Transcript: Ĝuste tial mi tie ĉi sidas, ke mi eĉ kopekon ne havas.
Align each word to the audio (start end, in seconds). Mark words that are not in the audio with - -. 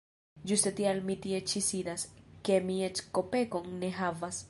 Ĝuste 0.51 0.71
tial 0.79 1.01
mi 1.09 1.17
tie 1.27 1.43
ĉi 1.53 1.63
sidas, 1.67 2.07
ke 2.49 2.59
mi 2.71 2.81
eĉ 2.89 3.07
kopekon 3.19 3.73
ne 3.85 3.97
havas. 4.03 4.39